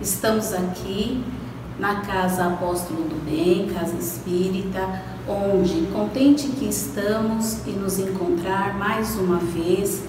[0.00, 1.22] Estamos aqui
[1.78, 4.80] na Casa Apóstolo do Bem, Casa Espírita,
[5.28, 10.02] onde, contente que estamos e nos encontrar mais uma vez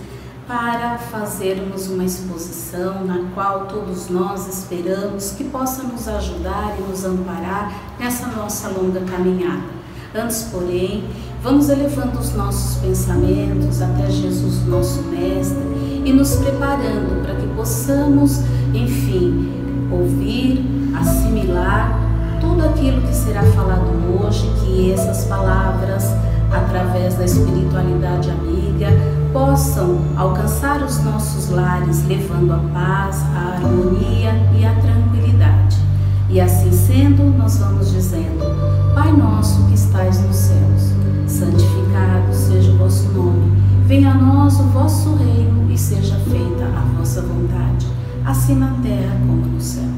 [0.48, 7.04] para fazermos uma exposição na qual todos nós esperamos que possa nos ajudar e nos
[7.04, 9.82] amparar nessa nossa longa caminhada.
[10.16, 11.04] Antes, porém,
[11.44, 18.40] vamos elevando os nossos pensamentos até Jesus, nosso Mestre, e nos preparando para que possamos,
[18.74, 19.61] enfim,
[19.92, 20.64] ouvir,
[20.96, 22.00] assimilar
[22.40, 26.06] tudo aquilo que será falado hoje, que essas palavras,
[26.52, 28.88] através da espiritualidade amiga,
[29.32, 35.78] possam alcançar os nossos lares, levando a paz, a harmonia e a tranquilidade.
[36.30, 38.44] E assim sendo, nós vamos dizendo:
[38.96, 40.94] Pai nosso que estais nos céus,
[41.28, 43.52] santificado seja o vosso nome.
[43.86, 47.88] Venha a nós o vosso reino e seja feita a vossa vontade,
[48.26, 49.90] assim na terra como no céu.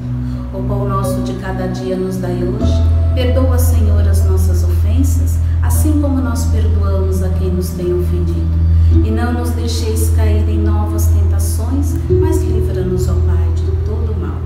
[0.53, 2.73] O pão nosso de cada dia nos dai hoje.
[3.15, 8.63] Perdoa, Senhor, as nossas ofensas, assim como nós perdoamos a quem nos tem ofendido
[9.05, 14.37] e não nos deixeis cair em novas tentações, mas livra-nos, ó Pai, de todo mal.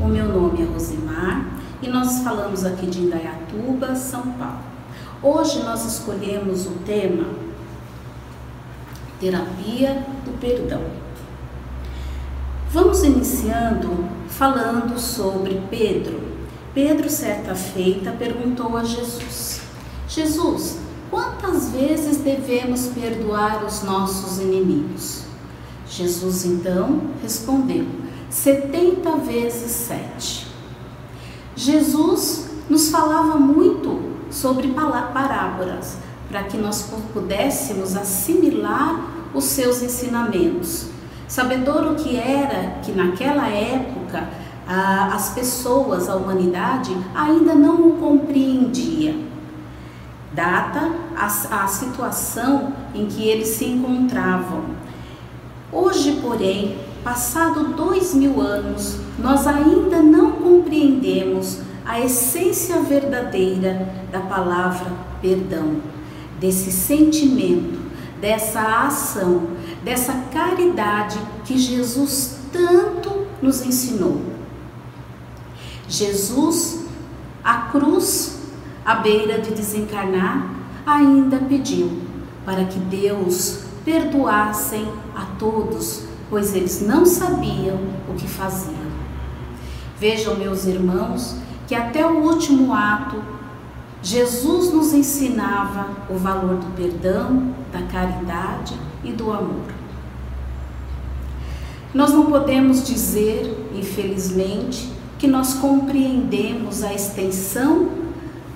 [0.00, 1.46] O meu nome é Rosimar
[1.80, 4.60] e nós falamos aqui de Indaiatuba, São Paulo.
[5.22, 7.24] Hoje nós escolhemos o tema
[9.18, 10.99] Terapia do Perdão.
[12.72, 16.20] Vamos iniciando falando sobre Pedro.
[16.72, 19.62] Pedro, certa feita, perguntou a Jesus:
[20.08, 20.78] Jesus,
[21.10, 25.24] Quantas vezes devemos perdoar os nossos inimigos?
[25.88, 27.84] Jesus então respondeu:
[28.30, 30.46] 70 vezes 7.
[31.56, 34.00] Jesus nos falava muito
[34.30, 35.96] sobre parábolas
[36.28, 40.89] para que nós pudéssemos assimilar os seus ensinamentos.
[41.30, 44.28] Sabedor o que era que naquela época
[44.66, 49.14] as pessoas, a humanidade, ainda não o compreendia
[50.32, 54.64] data a, a situação em que eles se encontravam.
[55.72, 64.90] Hoje, porém, passado dois mil anos, nós ainda não compreendemos a essência verdadeira da palavra
[65.22, 65.76] perdão,
[66.40, 67.78] desse sentimento,
[68.20, 69.42] dessa ação,
[69.82, 74.20] dessa caridade que Jesus tanto nos ensinou.
[75.88, 76.84] Jesus,
[77.42, 78.38] a cruz
[78.84, 80.48] à beira de desencarnar,
[80.86, 81.90] ainda pediu
[82.44, 88.90] para que Deus perdoassem a todos, pois eles não sabiam o que faziam.
[89.98, 91.36] Vejam, meus irmãos,
[91.66, 93.22] que até o último ato,
[94.02, 98.74] Jesus nos ensinava o valor do perdão, da caridade
[99.04, 99.80] e do amor.
[101.92, 107.88] Nós não podemos dizer, infelizmente, que nós compreendemos a extensão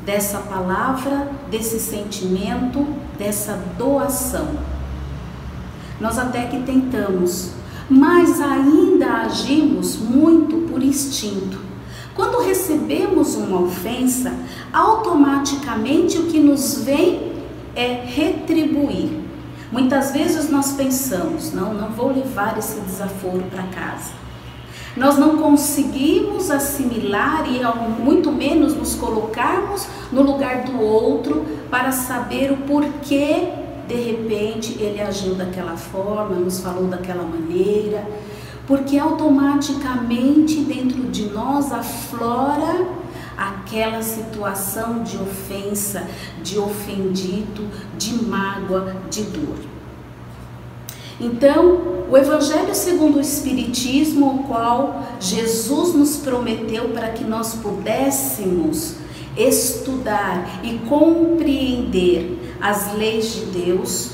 [0.05, 2.87] dessa palavra, desse sentimento,
[3.19, 4.49] dessa doação.
[6.01, 7.53] Nós até que tentamos,
[7.89, 11.59] mas ainda agimos muito por instinto.
[12.15, 14.33] Quando recebemos uma ofensa,
[14.73, 17.33] automaticamente o que nos vem
[17.75, 19.24] é retribuir.
[19.75, 24.13] Muitas vezes nós pensamos, não, não vou levar esse desaforo para casa.
[24.97, 27.61] Nós não conseguimos assimilar e
[28.01, 33.49] muito menos nos colocarmos no lugar do outro para saber o porquê
[33.89, 38.07] de repente ele agiu daquela forma, nos falou daquela maneira,
[38.69, 42.87] porque automaticamente dentro de nós aflora
[43.37, 46.07] aquela situação de ofensa,
[46.45, 49.74] de ofendido, de mágoa, de dor.
[51.25, 58.97] Então, o Evangelho segundo o Espiritismo, o qual Jesus nos prometeu para que nós pudéssemos
[59.35, 64.11] estudar e compreender as leis de Deus,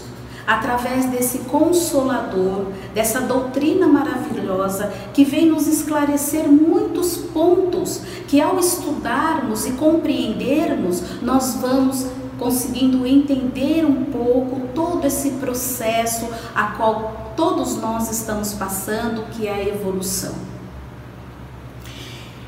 [0.47, 9.67] através desse consolador, dessa doutrina maravilhosa que vem nos esclarecer muitos pontos que ao estudarmos
[9.67, 12.07] e compreendermos, nós vamos
[12.41, 19.53] conseguindo entender um pouco todo esse processo a qual todos nós estamos passando, que é
[19.53, 20.35] a evolução.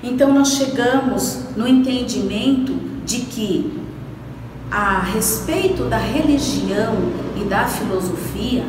[0.02, 2.72] Então nós chegamos no entendimento
[3.04, 3.80] de que
[4.70, 6.94] a respeito da religião
[7.36, 8.64] e da filosofia,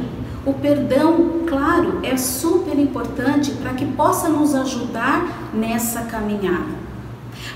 [0.45, 6.82] o perdão, claro, é super importante para que possa nos ajudar nessa caminhada.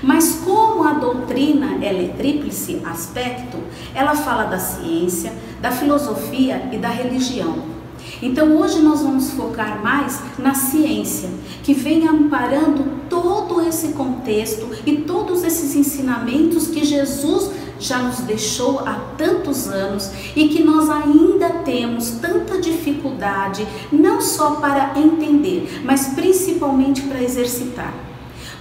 [0.02, 3.58] Mas como a doutrina ela é tríplice aspecto,
[3.94, 7.78] ela fala da ciência, da filosofia e da religião.
[8.22, 11.28] Então hoje nós vamos focar mais na ciência,
[11.62, 18.80] que vem amparando todo esse contexto e todos esses ensinamentos que Jesus já nos deixou
[18.80, 26.08] há tantos anos e que nós ainda temos tanta dificuldade, não só para entender, mas
[26.08, 28.07] principalmente para exercitar.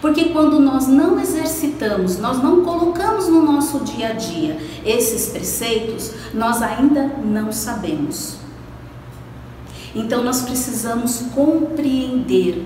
[0.01, 6.11] Porque quando nós não exercitamos, nós não colocamos no nosso dia a dia esses preceitos,
[6.33, 8.37] nós ainda não sabemos.
[9.95, 12.63] Então nós precisamos compreender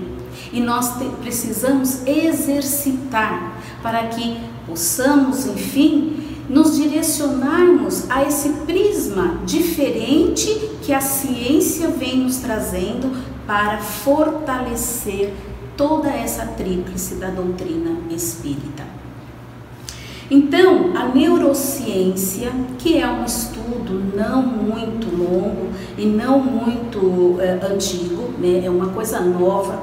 [0.52, 0.92] e nós
[1.22, 6.18] precisamos exercitar para que possamos, enfim,
[6.48, 15.32] nos direcionarmos a esse prisma diferente que a ciência vem nos trazendo para fortalecer
[15.82, 18.84] toda essa tríplice da doutrina espírita.
[20.30, 28.32] Então, a neurociência, que é um estudo não muito longo e não muito é, antigo,
[28.38, 29.82] né, é uma coisa nova,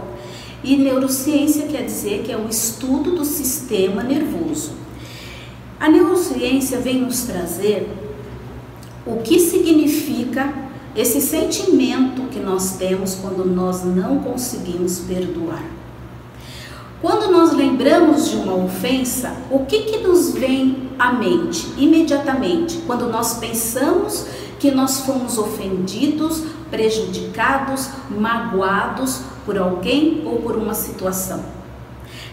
[0.64, 4.72] e neurociência quer dizer que é o estudo do sistema nervoso.
[5.78, 7.90] A neurociência vem nos trazer
[9.06, 10.54] o que significa
[10.96, 15.79] esse sentimento que nós temos quando nós não conseguimos perdoar.
[17.02, 22.80] Quando nós lembramos de uma ofensa, o que, que nos vem à mente imediatamente?
[22.86, 24.28] Quando nós pensamos
[24.60, 31.42] que nós fomos ofendidos, prejudicados, magoados por alguém ou por uma situação.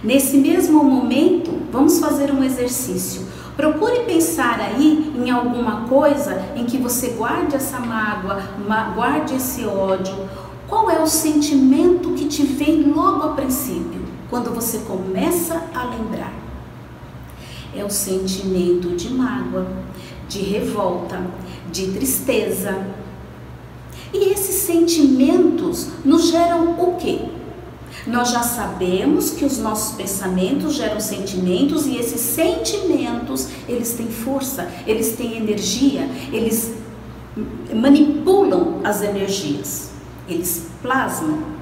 [0.02, 3.24] Nesse mesmo momento, vamos fazer um exercício.
[3.56, 8.42] Procure pensar aí em alguma coisa em que você guarde essa mágoa,
[8.96, 10.28] guarde esse ódio.
[10.66, 14.05] Qual é o sentimento que te vem logo a princípio?
[14.28, 16.32] Quando você começa a lembrar.
[17.74, 19.66] É o sentimento de mágoa,
[20.28, 21.20] de revolta,
[21.70, 22.86] de tristeza.
[24.12, 27.20] E esses sentimentos nos geram o quê?
[28.06, 34.70] Nós já sabemos que os nossos pensamentos geram sentimentos e esses sentimentos, eles têm força,
[34.86, 36.72] eles têm energia, eles
[37.74, 39.90] manipulam as energias,
[40.28, 41.55] eles plasmam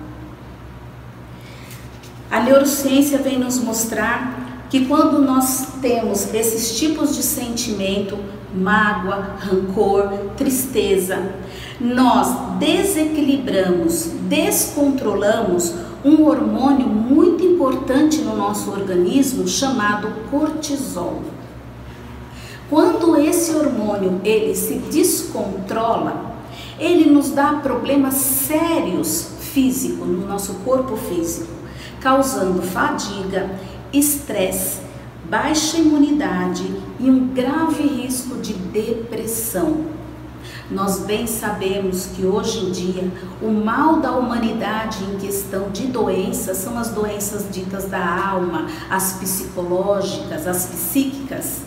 [2.34, 8.19] a neurociência vem nos mostrar que quando nós temos esses tipos de sentimento,
[8.52, 11.31] mágoa, rancor, tristeza,
[11.81, 21.22] nós desequilibramos, descontrolamos um hormônio muito importante no nosso organismo chamado cortisol.
[22.69, 26.34] Quando esse hormônio ele se descontrola,
[26.81, 31.62] ele nos dá problemas sérios físicos no nosso corpo físico
[32.05, 33.51] causando fadiga,
[33.91, 34.83] estresse,
[35.25, 36.63] baixa imunidade
[37.01, 39.87] e um grave risco de depressão.
[40.70, 46.58] Nós bem sabemos que hoje em dia o mal da humanidade em questão de doenças
[46.58, 51.63] são as doenças ditas da alma, as psicológicas, as psíquicas.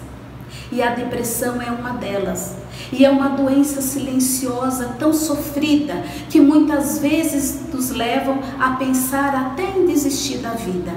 [0.72, 2.56] E a depressão é uma delas.
[2.92, 9.78] E é uma doença silenciosa, tão sofrida, que muitas vezes nos levam a pensar até
[9.78, 10.92] em desistir da vida.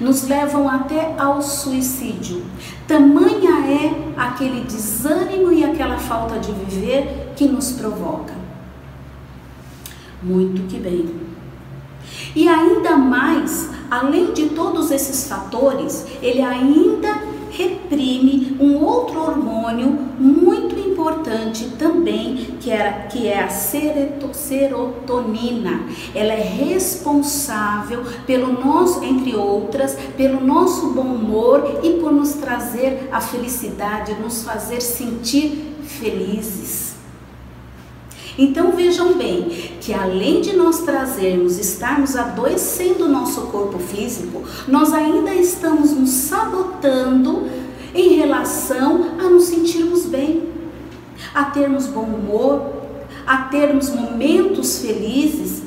[0.00, 2.44] Nos levam até ao suicídio.
[2.86, 8.34] Tamanha é aquele desânimo e aquela falta de viver que nos provoca.
[10.22, 11.28] Muito que bem.
[12.34, 17.27] E ainda mais, além de todos esses fatores, ele ainda
[17.58, 23.48] reprime um outro hormônio muito importante também, que, era, que é a
[24.32, 25.82] serotonina.
[26.14, 33.08] Ela é responsável pelo nosso, entre outras, pelo nosso bom humor e por nos trazer
[33.10, 36.87] a felicidade, nos fazer sentir felizes.
[38.38, 39.48] Então vejam bem
[39.80, 46.10] que além de nós trazermos, estarmos adoecendo o nosso corpo físico, nós ainda estamos nos
[46.10, 47.50] sabotando
[47.92, 50.50] em relação a nos sentirmos bem,
[51.34, 52.78] a termos bom humor,
[53.26, 55.62] a termos momentos felizes,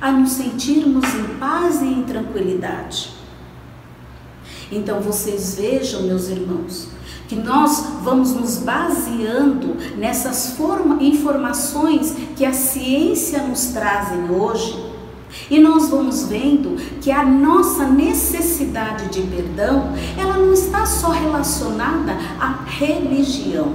[0.00, 3.10] a nos sentirmos em paz e em tranquilidade.
[4.70, 6.88] Então vocês vejam, meus irmãos,
[7.28, 14.92] que nós vamos nos baseando nessas forma, informações que a ciência nos trazem hoje
[15.50, 22.12] e nós vamos vendo que a nossa necessidade de perdão, ela não está só relacionada
[22.38, 23.74] à religião.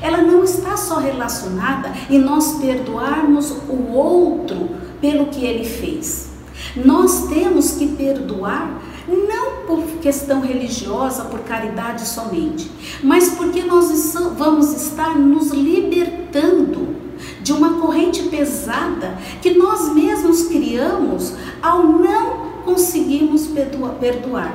[0.00, 4.70] Ela não está só relacionada em nós perdoarmos o outro
[5.00, 6.30] pelo que ele fez.
[6.74, 12.70] Nós temos que perdoar não por questão religiosa, por caridade somente,
[13.02, 16.96] mas porque nós vamos estar nos libertando
[17.42, 23.48] de uma corrente pesada que nós mesmos criamos ao não conseguirmos
[24.00, 24.54] perdoar.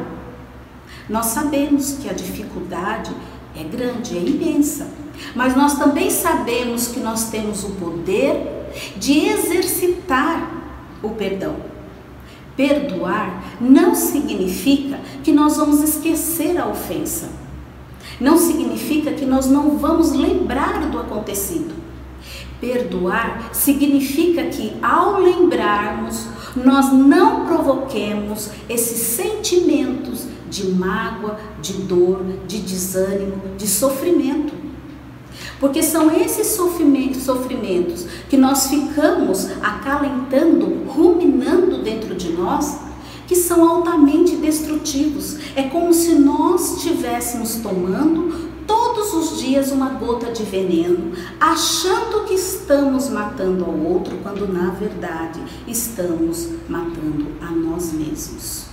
[1.10, 3.12] Nós sabemos que a dificuldade
[3.56, 4.88] é grande, é imensa,
[5.36, 10.50] mas nós também sabemos que nós temos o poder de exercitar
[11.02, 11.56] o perdão.
[12.56, 17.30] Perdoar não significa que nós vamos esquecer a ofensa.
[18.20, 21.74] Não significa que nós não vamos lembrar do acontecido.
[22.60, 32.60] Perdoar significa que ao lembrarmos, nós não provoquemos esses sentimentos de mágoa, de dor, de
[32.60, 34.61] desânimo, de sofrimento.
[35.62, 42.80] Porque são esses sofrimentos que nós ficamos acalentando, ruminando dentro de nós,
[43.28, 45.38] que são altamente destrutivos.
[45.56, 52.34] É como se nós estivéssemos tomando todos os dias uma gota de veneno, achando que
[52.34, 58.66] estamos matando ao outro, quando na verdade estamos matando a nós mesmos.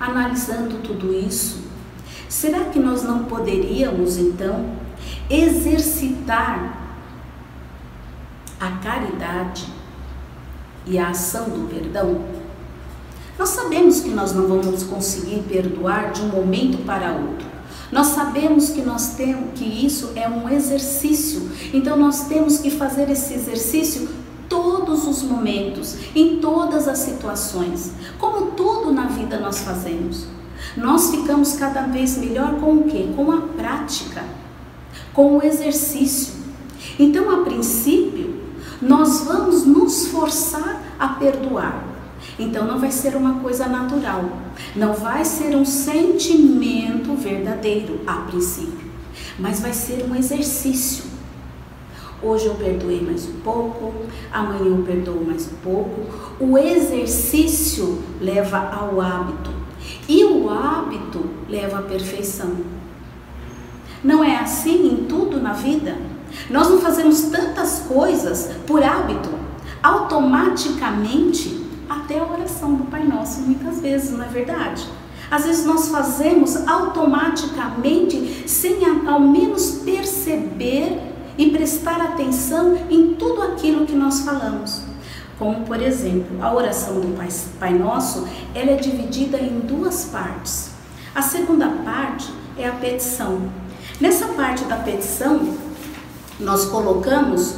[0.00, 1.73] Analisando tudo isso,
[2.28, 4.70] será que nós não poderíamos então
[5.28, 6.78] exercitar
[8.60, 9.66] a caridade
[10.86, 12.20] e a ação do perdão?
[13.38, 17.54] Nós sabemos que nós não vamos conseguir perdoar de um momento para outro.
[17.90, 21.50] Nós sabemos que nós temos que isso é um exercício.
[21.72, 24.08] Então nós temos que fazer esse exercício
[24.48, 27.92] todos os momentos, em todas as situações.
[28.18, 30.26] Como tudo na vida nós fazemos.
[30.76, 33.08] Nós ficamos cada vez melhor com o quê?
[33.14, 34.24] Com a prática,
[35.12, 36.34] com o exercício.
[36.98, 38.40] Então, a princípio,
[38.80, 41.94] nós vamos nos forçar a perdoar.
[42.38, 44.24] Então não vai ser uma coisa natural,
[44.74, 48.90] não vai ser um sentimento verdadeiro a princípio,
[49.38, 51.04] mas vai ser um exercício.
[52.22, 53.92] Hoje eu perdoei mais um pouco,
[54.32, 56.00] amanhã eu perdoo mais um pouco.
[56.40, 59.50] O exercício leva ao hábito
[60.08, 62.50] e o hábito leva à perfeição.
[64.02, 65.96] Não é assim em tudo na vida?
[66.50, 69.30] Nós não fazemos tantas coisas por hábito,
[69.82, 74.86] automaticamente até a oração do Pai Nosso, muitas vezes, não é verdade?
[75.30, 81.00] Às vezes nós fazemos automaticamente sem ao menos perceber
[81.36, 84.82] e prestar atenção em tudo aquilo que nós falamos.
[85.38, 90.70] Como, por exemplo, a oração do Pai, Pai Nosso, ela é dividida em duas partes.
[91.14, 93.42] A segunda parte é a petição.
[94.00, 95.56] Nessa parte da petição,
[96.38, 97.56] nós colocamos,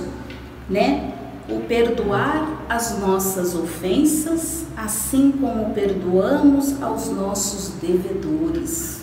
[0.69, 1.13] né,
[1.49, 9.03] o perdoar as nossas ofensas, assim como perdoamos aos nossos devedores.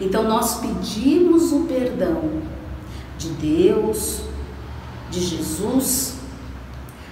[0.00, 2.42] Então nós pedimos o perdão
[3.18, 4.22] de Deus,
[5.10, 6.13] de Jesus,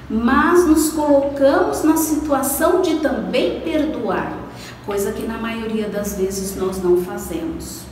[0.09, 4.37] mas nos colocamos na situação de também perdoar,
[4.85, 7.83] coisa que na maioria das vezes nós não fazemos.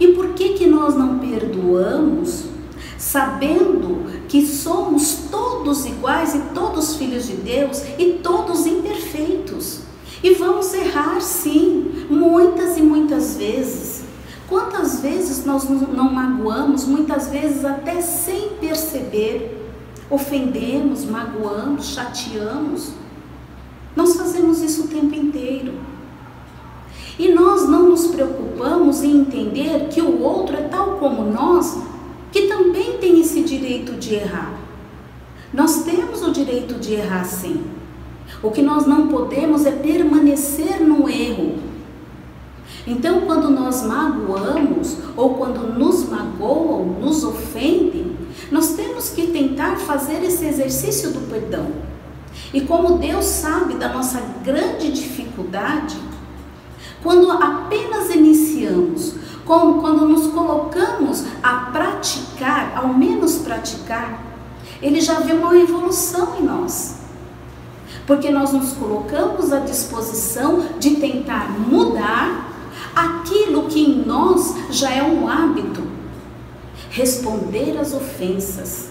[0.00, 2.58] E por que que nós não perdoamos?
[2.98, 9.80] sabendo que somos todos iguais e todos filhos de Deus e todos imperfeitos.
[10.22, 14.02] E vamos errar sim, muitas e muitas vezes.
[14.48, 19.57] Quantas vezes nós não magoamos, muitas vezes até sem perceber,
[20.10, 22.92] ofendemos, magoamos, chateamos.
[23.94, 25.74] Nós fazemos isso o tempo inteiro.
[27.18, 31.78] E nós não nos preocupamos em entender que o outro é tal como nós,
[32.30, 34.54] que também tem esse direito de errar.
[35.52, 37.64] Nós temos o direito de errar sim.
[38.42, 41.56] O que nós não podemos é permanecer no erro.
[42.86, 47.97] Então, quando nós magoamos ou quando nos magoam, nos ofendem,
[48.50, 51.66] nós temos que tentar fazer esse exercício do perdão.
[52.52, 55.96] E como Deus sabe da nossa grande dificuldade,
[57.02, 64.22] quando apenas iniciamos quando nos colocamos a praticar, ao menos praticar,
[64.82, 66.98] ele já vê uma evolução em nós.
[68.06, 72.52] Porque nós nos colocamos à disposição de tentar mudar
[72.94, 75.82] aquilo que em nós já é um hábito.
[76.90, 78.88] Responder às ofensas.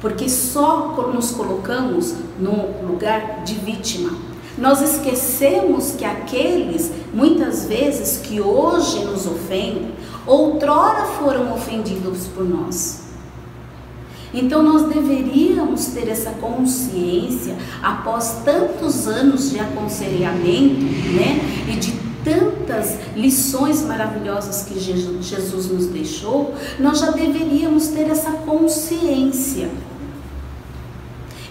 [0.00, 4.10] Porque só nos colocamos no lugar de vítima.
[4.58, 9.92] Nós esquecemos que aqueles, muitas vezes, que hoje nos ofendem,
[10.26, 13.06] outrora foram ofendidos por nós.
[14.32, 22.98] Então nós deveríamos ter essa consciência após tantos anos de aconselhamento, né, e de tantas
[23.14, 29.70] lições maravilhosas que Jesus nos deixou, nós já deveríamos ter essa consciência.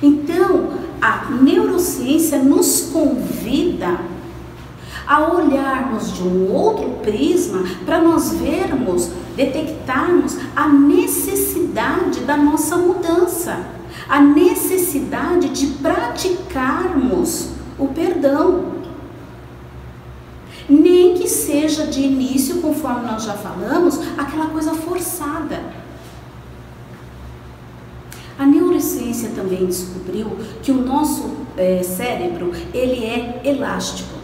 [0.03, 3.97] Então, a neurociência nos convida
[5.07, 13.65] a olharmos de um outro prisma para nós vermos, detectarmos a necessidade da nossa mudança,
[14.09, 18.74] a necessidade de praticarmos o perdão.
[21.55, 25.63] Seja de início, conforme nós já falamos, aquela coisa forçada.
[28.37, 34.15] A neurociência também descobriu que o nosso é, cérebro ele é elástico.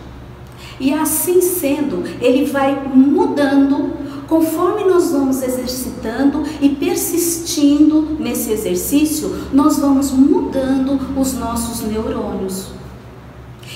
[0.78, 3.94] E assim sendo, ele vai mudando
[4.28, 12.81] conforme nós vamos exercitando e persistindo nesse exercício, nós vamos mudando os nossos neurônios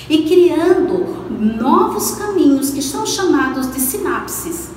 [0.08, 1.26] e criando
[1.58, 4.70] novos caminhos que são chamados de sinapses.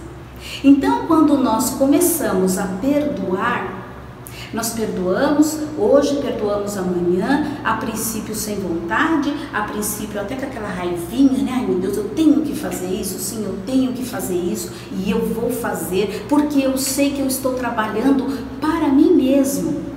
[0.64, 3.80] Então, quando nós começamos a perdoar,
[4.54, 11.44] nós perdoamos hoje, perdoamos amanhã, a princípio sem vontade, a princípio até com aquela raivinha,
[11.44, 11.52] né?
[11.56, 15.12] Ai meu Deus, eu tenho que fazer isso, sim, eu tenho que fazer isso e
[15.12, 18.26] eu vou fazer porque eu sei que eu estou trabalhando
[18.60, 19.89] para mim mesmo.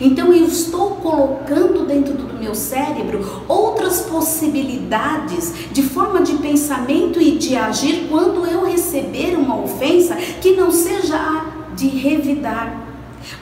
[0.00, 7.32] Então eu estou colocando dentro do meu cérebro outras possibilidades de forma de pensamento e
[7.32, 12.86] de agir quando eu receber uma ofensa que não seja a de revidar,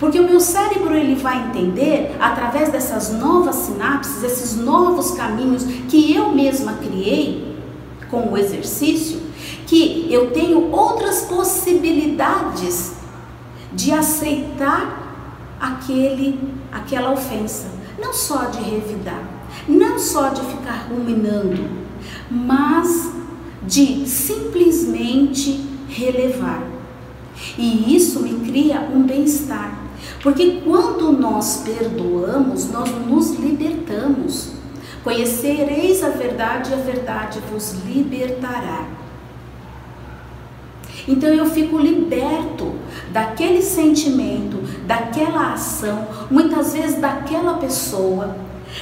[0.01, 6.15] porque o meu cérebro ele vai entender através dessas novas sinapses, esses novos caminhos que
[6.15, 7.57] eu mesma criei
[8.11, 9.21] com o exercício,
[9.67, 12.93] que eu tenho outras possibilidades
[13.73, 15.02] de aceitar
[15.63, 16.41] aquele
[16.73, 17.69] aquela ofensa,
[18.01, 19.23] não só de revidar,
[19.69, 21.71] não só de ficar ruminando,
[22.29, 23.13] mas
[23.63, 26.65] de simplesmente relevar.
[27.57, 29.79] E isso me cria um bem-estar.
[30.21, 34.53] Porque quando nós perdoamos, nós nos libertamos.
[35.05, 38.89] Conhecereis a verdade e a verdade vos libertará.
[41.07, 42.73] Então eu fico liberto
[43.13, 44.62] daquele sentimento,
[44.93, 48.37] daquela ação, muitas vezes daquela pessoa,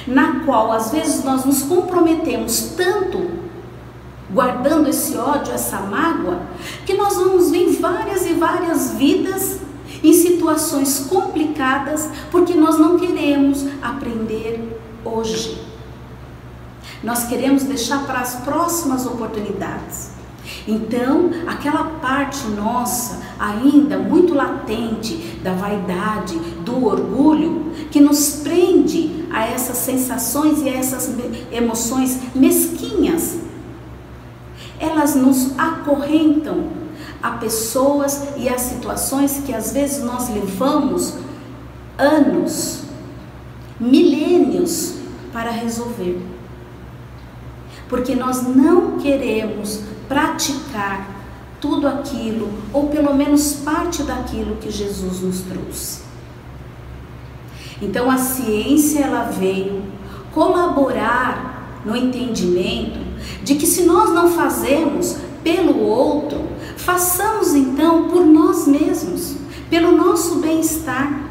[0.05, 3.39] na qual às vezes nós nos comprometemos tanto
[4.29, 6.41] guardando esse ódio, essa mágoa,
[6.85, 9.59] que nós vamos ver várias e várias vidas
[10.03, 15.61] em situações complicadas, porque nós não queremos aprender hoje.
[17.01, 20.11] Nós queremos deixar para as próximas oportunidades.
[20.67, 29.45] Então, aquela parte nossa, ainda muito latente, da vaidade, do orgulho, que nos prende a
[29.45, 31.15] essas sensações e a essas
[31.51, 33.41] emoções mesquinhas
[34.81, 36.63] elas nos acorrentam
[37.21, 41.17] a pessoas e a situações que às vezes nós levamos
[41.97, 42.85] anos,
[43.79, 44.95] milênios
[45.31, 46.19] para resolver.
[47.87, 51.07] Porque nós não queremos praticar
[51.61, 56.01] tudo aquilo, ou pelo menos parte daquilo que Jesus nos trouxe.
[57.81, 59.81] Então a ciência ela veio
[60.33, 62.99] colaborar no entendimento
[63.41, 66.45] de que se nós não fazemos pelo outro,
[66.75, 69.37] façamos então por nós mesmos,
[69.69, 71.21] pelo nosso bem-estar.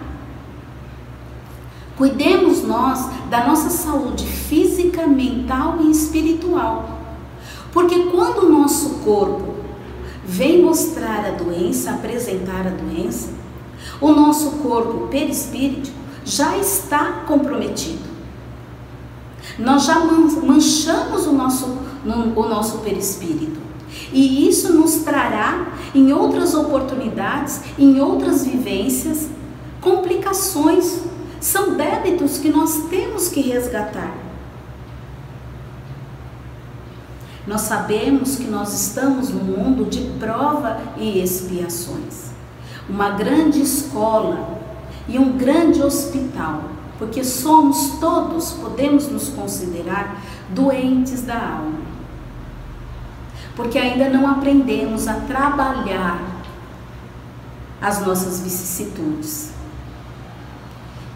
[1.98, 6.99] Cuidemos nós da nossa saúde física, mental e espiritual.
[7.72, 9.54] Porque quando o nosso corpo
[10.24, 13.30] vem mostrar a doença, apresentar a doença,
[14.00, 15.90] o nosso corpo perispírito
[16.24, 18.10] já está comprometido.
[19.58, 21.78] Nós já manchamos o nosso,
[22.36, 23.60] o nosso perispírito.
[24.12, 29.28] E isso nos trará em outras oportunidades, em outras vivências,
[29.80, 31.00] complicações.
[31.40, 34.29] São débitos que nós temos que resgatar.
[37.50, 42.30] Nós sabemos que nós estamos num mundo de prova e expiações.
[42.88, 44.56] Uma grande escola
[45.08, 46.62] e um grande hospital
[46.96, 51.80] porque somos todos, podemos nos considerar doentes da alma.
[53.56, 56.22] Porque ainda não aprendemos a trabalhar
[57.82, 59.50] as nossas vicissitudes.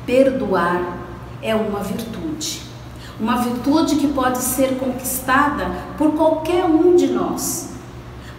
[0.05, 0.97] Perdoar
[1.41, 2.74] é uma virtude.
[3.19, 7.71] Uma virtude que pode ser conquistada por qualquer um de nós.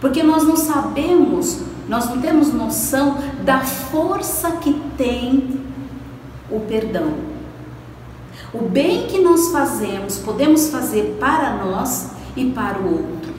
[0.00, 5.60] Porque nós não sabemos, nós não temos noção da força que tem
[6.50, 7.14] o perdão.
[8.52, 13.34] O bem que nós fazemos, podemos fazer para nós e para o outro.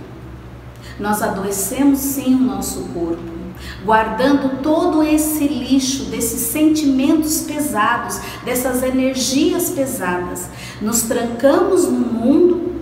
[1.00, 3.37] nós adoecemos sim o nosso corpo,
[3.84, 10.48] guardando todo esse lixo, desses sentimentos pesados, dessas energias pesadas.
[10.82, 12.76] Nos trancamos no mundo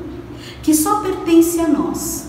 [0.61, 2.25] que só pertence a nós.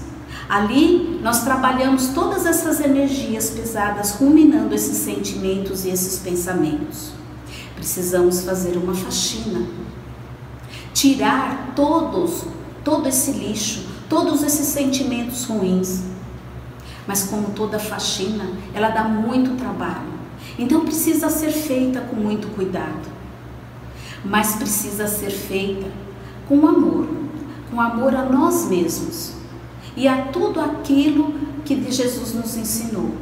[0.48, 7.10] Ali nós trabalhamos todas essas energias pesadas, ruminando esses sentimentos e esses pensamentos.
[7.74, 9.66] Precisamos fazer uma faxina,
[10.94, 12.44] tirar todos,
[12.84, 16.02] todo esse lixo, todos esses sentimentos ruins.
[17.06, 20.16] Mas como toda faxina, ela dá muito trabalho.
[20.58, 23.08] Então precisa ser feita com muito cuidado.
[24.24, 25.86] Mas precisa ser feita
[26.48, 27.06] com amor,
[27.70, 29.34] com amor a nós mesmos
[29.96, 33.12] e a tudo aquilo que Jesus nos ensinou.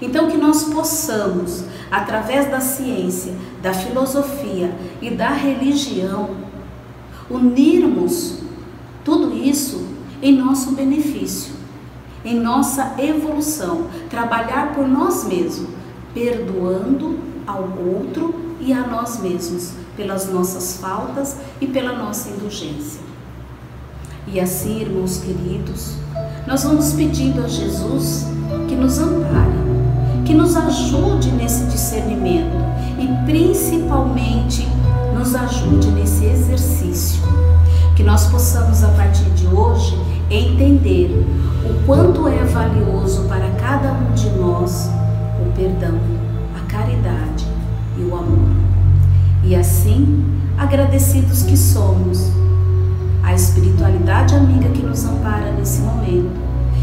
[0.00, 6.30] Então, que nós possamos, através da ciência, da filosofia e da religião,
[7.28, 8.38] unirmos
[9.04, 9.86] tudo isso
[10.22, 11.52] em nosso benefício,
[12.24, 15.68] em nossa evolução, trabalhar por nós mesmos,
[16.12, 23.00] perdoando ao outro e a nós mesmos pelas nossas faltas e pela nossa indulgência.
[24.26, 25.94] E assim, irmãos queridos,
[26.46, 28.26] nós vamos pedindo a Jesus
[28.68, 29.50] que nos ampare,
[30.24, 32.56] que nos ajude nesse discernimento
[32.98, 34.68] e principalmente
[35.16, 37.20] nos ajude nesse exercício.
[37.96, 39.98] Que nós possamos a partir de hoje
[40.30, 41.26] entender
[41.70, 44.90] o quanto é valioso para cada um de nós
[45.40, 45.98] o perdão,
[46.56, 47.46] a caridade
[47.96, 48.50] e o amor.
[49.44, 50.24] E assim,
[50.58, 52.30] agradecidos que somos,
[53.22, 56.40] a espiritualidade amiga que nos ampara nesse momento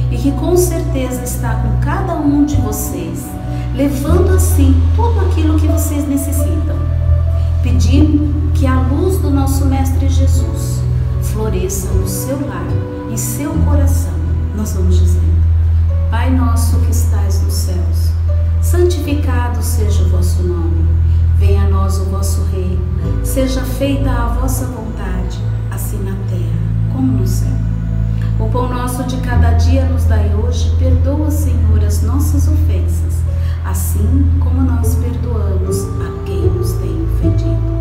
[0.09, 3.25] e que com certeza está com cada um de vocês,
[3.75, 6.77] levando assim tudo aquilo que vocês necessitam.
[7.61, 10.81] Pedindo que a luz do nosso Mestre Jesus
[11.21, 12.65] floresça no seu lar,
[13.11, 14.16] em seu coração.
[14.57, 15.43] Nós vamos dizendo:
[16.09, 18.09] Pai nosso que estais nos céus,
[18.59, 20.83] santificado seja o vosso nome.
[21.37, 22.81] Venha a nós o vosso reino.
[23.23, 25.39] Seja feita a vossa vontade
[25.69, 26.57] assim na terra
[26.91, 27.53] como no céu.
[28.39, 33.13] O pão nosso de cada dia nos dai hoje, perdoa, Senhor, as nossas ofensas,
[33.63, 37.77] assim como nós perdoamos a quem nos tem ofendido.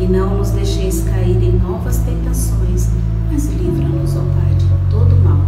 [0.00, 2.90] E não nos deixeis cair em novas tentações,
[3.30, 5.45] mas livra-nos, ó Pai, de todo mal,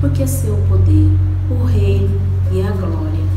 [0.00, 1.10] porque é seu poder,
[1.50, 2.20] o reino
[2.52, 3.27] e a glória